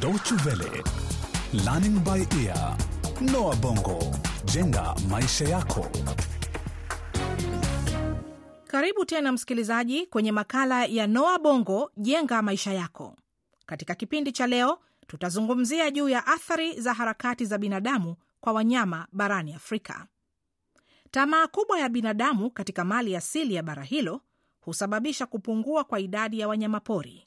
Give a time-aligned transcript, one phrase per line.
[0.00, 0.82] Deutsche Welle,
[1.64, 2.76] Learning by Ear,
[3.20, 3.98] Noah Bongo,
[4.44, 5.86] jenga maisha yako.
[8.66, 13.16] Karibu tena msikilizaji kwenye makala ya Noa Bongo jenga maisha yako.
[13.66, 19.54] Katika kipindi cha leo, tutazungumzia juu ya athari za harakati za binadamu kwa wanyama barani
[19.54, 20.06] Afrika.
[21.10, 24.20] Tamaa kubwa ya binadamu katika mali asili ya bara hilo
[24.60, 27.24] husababisha kupungua kwa idadi ya wanyamapori.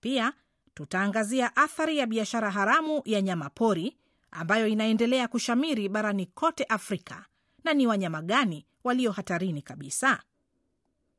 [0.00, 0.32] Pia
[0.80, 3.96] tutaangazia athari ya biashara haramu ya nyama pori
[4.30, 7.24] ambayo inaendelea kushamiri barani kote Afrika,
[7.64, 10.22] na ni wanyama gani walio hatarini kabisa.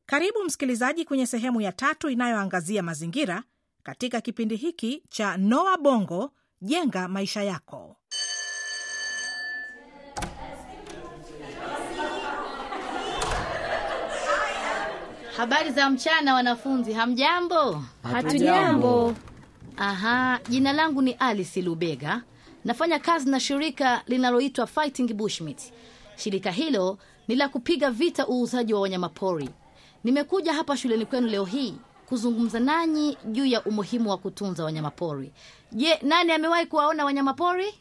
[0.05, 3.43] Karibu msikilizaji kwenye sehemu ya tatu inayoangazia mazingira
[3.83, 6.31] katika kipindi hiki cha Noa Bongo
[6.61, 7.97] jenga maisha yako.
[15.37, 17.83] Habari za mchana wanafunzi, hamjambo?
[18.03, 19.15] Hatujambo.
[19.77, 22.23] Aha, jina langu ni Alice Lubega.
[22.65, 25.61] Nafanya kazi na shirika linaloitwa Fighting Bushmeat.
[26.15, 26.97] Shirika hilo
[27.27, 29.49] ni la kupiga vita uuzaji wa wanyamapori.
[30.03, 31.75] Nimekuja hapa shuleni kwenu leo hii
[32.05, 35.31] kuzungumza nanyi juu ya umuhimu wa kutunza wanyamapori.
[35.71, 37.73] Je, nani amewahi kuwaona wanyamapori?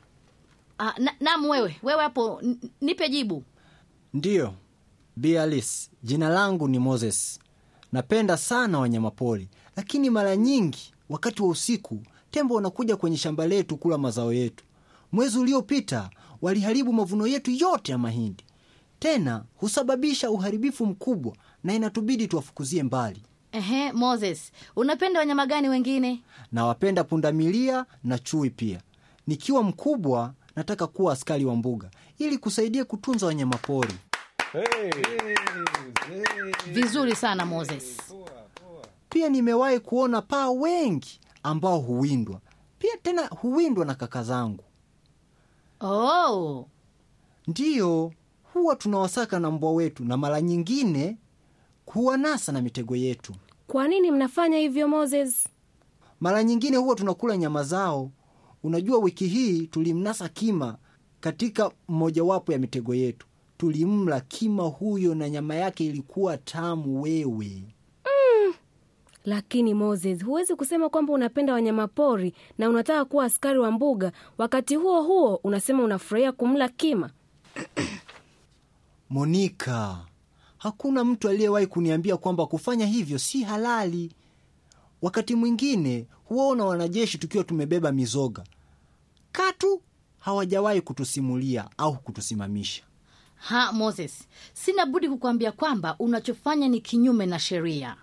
[0.79, 2.43] Ah, na, wewe wewe hapo,
[2.81, 3.45] nipe jibu.
[4.15, 4.55] Ndiyo,
[5.17, 7.41] Bi Alice, jina langu ni Moses.
[7.93, 13.99] Napenda sana wanyamapori, lakini mara nyingi wakati wa usiku tembo wanakuja kwenye shamba letu kula
[13.99, 14.65] mazao yetu.
[15.13, 16.11] Mwezi uliopita
[16.43, 18.45] waliharibu mavuno yetu yote ya mahindi,
[18.99, 23.23] tena husababisha uharibifu mkubwa na inatubidi tuwafukuzie mbali.
[23.53, 26.23] Ehe, Moses, unapenda wanyama gani wengine?
[26.53, 28.81] Nawapenda pundamilia na chui pia.
[29.27, 33.95] Nikiwa mkubwa, nataka kuwa askari wa mbuga ili kusaidia kutunza wanyamapori.
[36.73, 37.97] Vizuri sana Moses.
[39.17, 42.41] Pia nimewahi kuona paa wengi ambao huwindwa
[42.79, 44.65] pia, tena huwindwa na kaka zangu.
[45.81, 46.67] Oh,
[47.47, 48.13] Ndiyo,
[48.53, 51.17] huwa tunawasaka na mbwa wetu na mara nyingine
[51.87, 53.33] huwanasa na mitego yetu.
[53.67, 55.49] Kwa nini mnafanya hivyo Moses?
[56.21, 58.11] Mara nyingine huwa tunakula nyama zao.
[58.63, 60.79] Unajua, wiki hii tulimnasa kima
[61.21, 63.27] katika mmojawapo ya mitego yetu.
[63.59, 67.63] Tulimla kima huyo na nyama yake ilikuwa tamu wewe.
[69.27, 75.03] Lakini Moses, huwezi kusema kwamba unapenda wanyamapori na unataka kuwa askari wa mbuga, wakati huo
[75.03, 77.11] huo unasema unafurahia kumla kima.
[79.11, 79.99] Monika,
[80.59, 84.13] hakuna mtu aliyewahi kuniambia kwamba kufanya hivyo si halali.
[85.03, 88.45] Wakati mwingine huwaona wanajeshi tukiwa tumebeba mizoga,
[89.33, 89.83] katu
[90.19, 92.83] hawajawahi kutusimulia au kutusimamisha.
[93.35, 97.97] ha Moses, sina budi kukuambia kwamba unachofanya ni kinyume na sheria.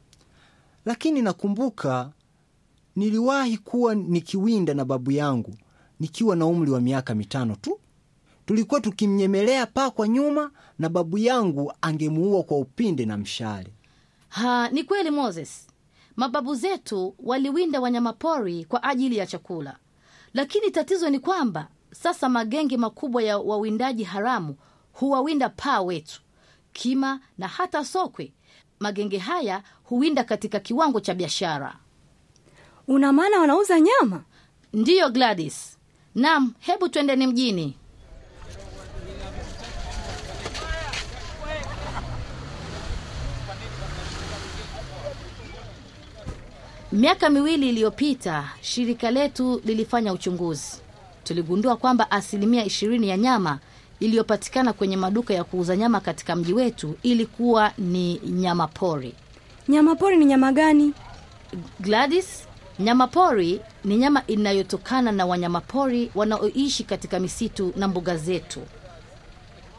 [0.85, 2.11] Lakini nakumbuka
[2.95, 5.55] niliwahi kuwa nikiwinda na babu yangu
[5.99, 7.79] nikiwa na umri wa miaka mitano tu.
[8.45, 13.73] Tulikuwa tukimnyemelea paa kwa nyuma na babu yangu angemuua kwa upinde na mshale.
[14.29, 15.67] Ha, ni kweli Moses,
[16.16, 19.77] mababu zetu waliwinda wanyamapori kwa ajili ya chakula,
[20.33, 24.55] lakini tatizo ni kwamba sasa magenge makubwa ya wawindaji haramu
[24.94, 26.21] huwawinda paa wetu,
[26.73, 28.33] kima na hata sokwe.
[28.79, 31.75] Magenge haya huwinda katika kiwango cha biashara.
[32.88, 34.23] Una maana wanauza nyama?
[34.73, 35.78] Ndiyo Gladys.
[36.16, 37.78] Naam, hebu twendeni mjini.
[46.91, 50.78] Miaka miwili iliyopita shirika letu lilifanya uchunguzi.
[51.23, 53.59] Tuligundua kwamba asilimia ishirini ya nyama
[54.03, 59.14] iliyopatikana kwenye maduka ya kuuza nyama katika mji wetu ilikuwa ni nyama pori.
[59.68, 60.94] Nyama pori ni nyama gani?
[61.80, 62.47] Gladys,
[62.80, 68.59] nyama pori ni nyama inayotokana na wanyamapori wanaoishi katika misitu na mbuga zetu,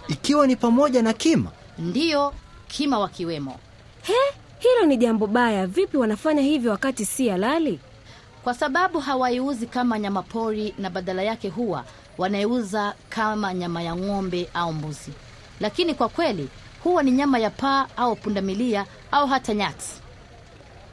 [0.08, 1.50] Ikiwa ni pamoja na kima.
[1.78, 2.32] ndiyo
[2.68, 3.58] kima wakiwemo,
[4.02, 4.12] He,
[4.58, 5.66] hilo ni jambo baya.
[5.66, 7.80] Vipi wanafanya hivyo wakati si halali?
[8.44, 11.84] Kwa sababu hawaiuzi kama nyama pori na badala yake huwa
[12.18, 15.12] wanaiuza kama nyama ya ng'ombe au mbuzi,
[15.60, 16.48] lakini kwa kweli
[16.84, 19.88] huwa ni nyama ya paa au pundamilia au hata nyati.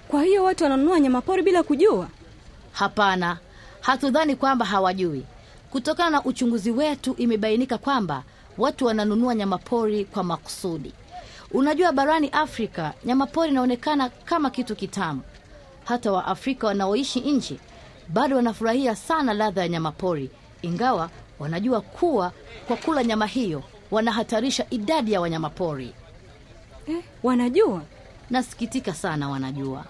[0.08, 2.08] Kwa hiyo watu wananunua nyama pori bila kujua?
[2.72, 3.38] Hapana,
[3.82, 5.24] hatudhani kwamba hawajui.
[5.72, 8.24] Kutokana na uchunguzi wetu, imebainika kwamba
[8.58, 10.94] watu wananunua nyamapori kwa makusudi.
[11.52, 15.22] Unajua, barani Afrika nyamapori inaonekana kama kitu kitamu.
[15.86, 17.58] Hata Waafrika wanaoishi nje
[18.08, 20.30] bado wanafurahia sana ladha ya nyamapori,
[20.62, 22.32] ingawa wanajua kuwa
[22.68, 25.94] kwa kula nyama hiyo wanahatarisha idadi ya wanyamapori.
[26.88, 27.82] Eh, wanajua?
[28.30, 29.86] Nasikitika sana, wanajua.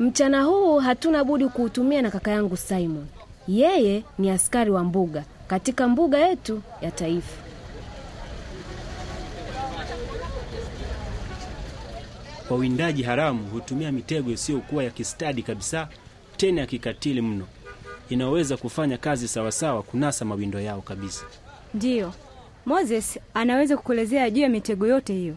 [0.00, 3.06] Mchana huu hatuna budi kuutumia na kaka yangu Simon.
[3.48, 7.43] Yeye ni askari wa mbuga katika mbuga yetu ya taifa.
[12.54, 15.88] Wawindaji haramu hutumia mitego isiyokuwa ya kistadi kabisa,
[16.36, 17.46] tena ya kikatili mno,
[18.08, 21.24] inaweza kufanya kazi sawasawa kunasa mawindo yao kabisa.
[21.74, 22.12] Ndiyo,
[22.66, 25.34] Moses anaweza kukuelezea juu ya mitego yote hiyo.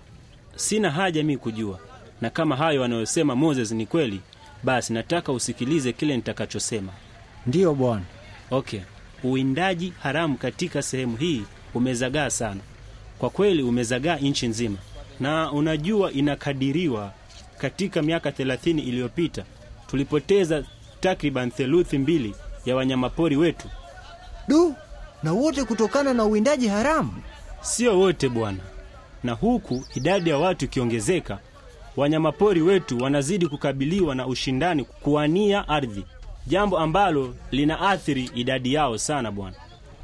[0.56, 1.80] Sina haja mi kujua,
[2.22, 4.22] na kama hayo anayosema Moses ni kweli,
[4.64, 6.92] basi nataka usikilize kile nitakachosema.
[7.48, 8.06] ndiyo bwana.
[8.52, 8.80] Okay,
[9.24, 11.44] uwindaji haramu katika sehemu hii
[11.74, 12.62] umezagaa sana.
[13.20, 14.78] Kwa kweli umezagaa nchi nzima,
[15.20, 17.12] na unajua, inakadiriwa
[17.58, 19.44] katika miaka 30 iliyopita
[19.88, 20.64] tulipoteza
[21.00, 22.36] takriban theluthi mbili
[22.66, 23.68] ya wanyamapori wetu.
[24.48, 24.76] Du,
[25.24, 27.14] na wote kutokana na uwindaji haramu.
[27.62, 28.58] Sio wote bwana,
[29.24, 31.40] na huku idadi ya watu ikiongezeka,
[31.98, 36.06] wanyamapori wetu wanazidi kukabiliwa na ushindani kuwania ardhi,
[36.48, 39.56] jambo ambalo linaathiri idadi yao sana bwana.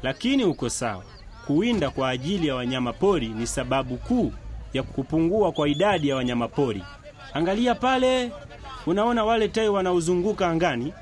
[0.02, 1.02] Lakini uko sawa,
[1.46, 4.32] kuwinda kwa ajili ya wanyamapori ni sababu kuu
[4.74, 6.82] ya kupungua kwa idadi ya wanyamapori.
[7.34, 8.30] Angalia pale,
[8.86, 10.92] unaona wale tai wanaozunguka angani?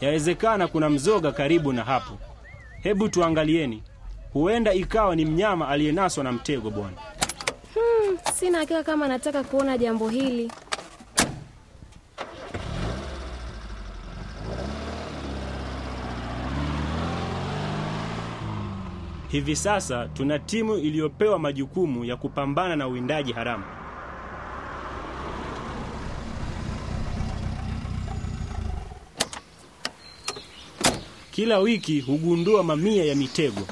[0.00, 2.18] Yawezekana kuna mzoga karibu na hapo.
[2.82, 3.82] Hebu tuangalieni,
[4.32, 6.96] huenda ikawa ni mnyama aliyenaswa na mtego bwana.
[8.34, 10.52] Sina hakika kama nataka kuona jambo hili.
[19.32, 23.64] Hivi sasa tuna timu iliyopewa majukumu ya kupambana na uwindaji haramu.
[31.30, 33.66] Kila wiki hugundua mamia ya mitego.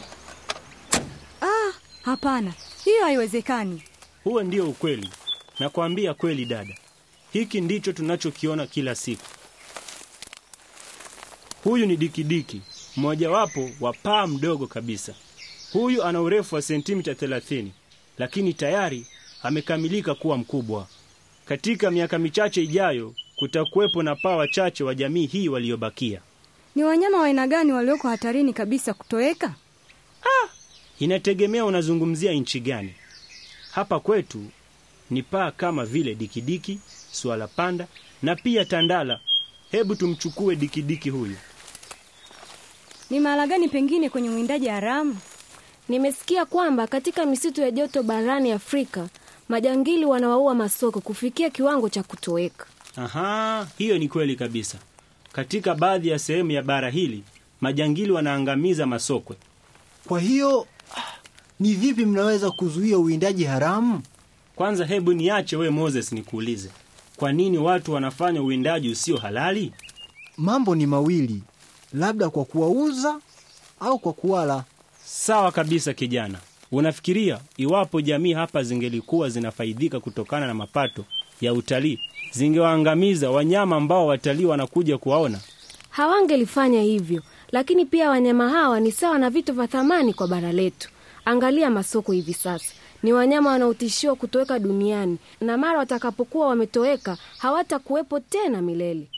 [1.42, 1.72] Ah,
[2.02, 2.52] hapana,
[2.84, 3.82] hiyo haiwezekani.
[4.24, 5.10] Huo ndio ukweli.
[5.58, 6.74] Nakwambia kweli dada,
[7.32, 9.22] hiki ndicho tunachokiona kila siku.
[11.64, 12.60] Huyu ni dikidiki,
[12.96, 15.14] mmojawapo wa paa mdogo kabisa.
[15.72, 17.67] Huyu ana urefu wa sentimita 30,
[18.19, 19.06] lakini tayari
[19.43, 20.87] amekamilika kuwa mkubwa.
[21.44, 26.20] Katika miaka michache ijayo kutakuwepo na paa wachache wa jamii hii waliobakia.
[26.75, 29.55] Ni wanyama wa aina gani walioko hatarini kabisa kutoweka?
[30.99, 32.94] Inategemea unazungumzia nchi gani.
[33.70, 34.44] Hapa kwetu
[35.11, 36.81] ni paa kama vile dikidiki,
[37.12, 37.87] swala panda
[38.23, 39.20] na pia tandala.
[39.70, 41.37] Hebu tumchukue dikidiki huyu.
[43.11, 45.16] Ni mahala gani pengine kwenye uwindaji haramu?
[45.90, 49.08] Nimesikia kwamba katika misitu ya joto barani Afrika
[49.48, 52.66] majangili wanawaua masoko kufikia kiwango cha kutoweka.
[52.96, 54.78] Aha, hiyo ni kweli kabisa.
[55.32, 57.25] Katika baadhi ya sehemu ya bara hili
[57.60, 59.37] majangili wanaangamiza masokwe.
[60.08, 60.66] Kwa hiyo
[61.60, 64.02] ni vipi mnaweza kuzuia uwindaji haramu?
[64.56, 66.70] Kwanza hebu niache we Moses nikuulize,
[67.16, 69.72] kwa nini watu wanafanya uwindaji usio halali?
[70.37, 71.42] Mambo ni mawili,
[71.92, 73.20] labda kwa kuwauza
[73.81, 74.64] au kwa kuwala.
[75.12, 76.38] Sawa kabisa kijana.
[76.72, 81.04] Unafikiria iwapo jamii hapa zingelikuwa zinafaidika kutokana na mapato
[81.40, 81.98] ya utalii,
[82.32, 85.38] zingewaangamiza wanyama ambao watalii wanakuja kuwaona?
[85.90, 87.22] Hawangelifanya hivyo,
[87.52, 90.90] lakini pia wanyama hawa ni sawa na vitu vya thamani kwa bara letu.
[91.24, 98.62] Angalia masoko hivi sasa, ni wanyama wanaotishiwa kutoweka duniani, na mara watakapokuwa wametoweka hawatakuwepo tena
[98.62, 99.08] milele.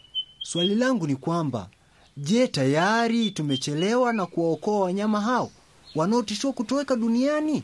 [0.42, 1.68] Swali langu ni kwamba
[2.16, 5.50] je, tayari tumechelewa na kuwaokoa wanyama hao
[5.94, 7.62] wanaotishiwa kutoweka duniani?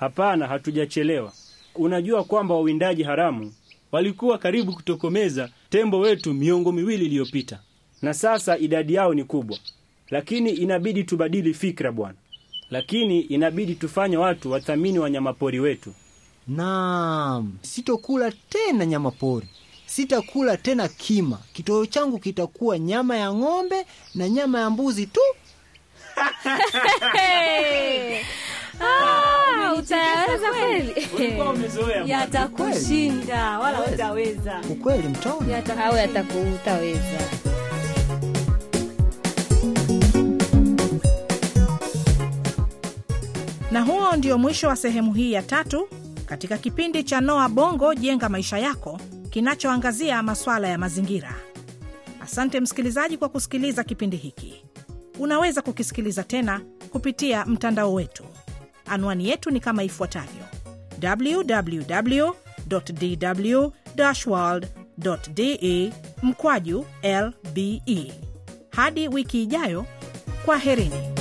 [0.00, 1.32] Hapana, hatujachelewa.
[1.74, 3.52] Unajua kwamba wawindaji haramu
[3.92, 7.60] walikuwa karibu kutokomeza tembo wetu miongo miwili iliyopita,
[8.02, 9.58] na sasa idadi yao ni kubwa.
[10.10, 12.14] Lakini inabidi tubadili fikra bwana,
[12.70, 15.92] lakini inabidi tufanye watu wathamini wanyamapori wetu.
[16.48, 19.46] Naam, sitokula tena nyamapori,
[19.86, 21.38] sitakula tena kima.
[21.52, 25.20] Kitoweo changu kitakuwa nyama ya ng'ombe na nyama ya mbuzi tu.
[30.50, 31.06] kweli?
[31.16, 32.06] Ulikuwa umezoea bwana.
[32.06, 34.60] Yatakushinda wala utaweza.
[34.70, 35.84] Ukweli mtaona.
[35.86, 37.18] au yatakuutaweza
[43.70, 45.88] Na huo ndio mwisho wa sehemu hii ya tatu
[46.26, 49.00] katika kipindi cha Noa Bongo Jenga Maisha Yako
[49.30, 51.34] kinachoangazia masuala ya mazingira.
[52.20, 54.64] Asante msikilizaji kwa kusikiliza kipindi hiki.
[55.18, 58.24] Unaweza kukisikiliza tena kupitia mtandao wetu.
[58.88, 60.44] Anwani yetu ni kama ifuatavyo:
[61.02, 62.32] www
[62.66, 63.68] dw
[64.26, 64.66] world
[65.34, 65.92] de
[66.22, 68.12] mkwaju lbe.
[68.70, 69.86] Hadi wiki ijayo,
[70.44, 71.17] kwaherini.